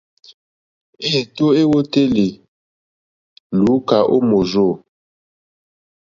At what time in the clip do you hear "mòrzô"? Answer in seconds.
4.29-4.67